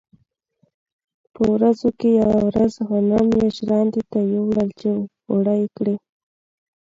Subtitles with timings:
[1.33, 4.89] په ورځو کې یوه ورځ غنم یې ژرندې ته یووړل چې
[5.31, 5.95] اوړه کړي.